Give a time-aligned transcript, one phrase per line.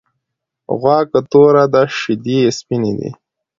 [0.79, 3.09] غوا که توره ده شيدې یی سپيني دی.